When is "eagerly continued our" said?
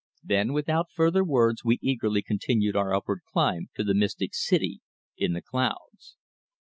1.79-2.91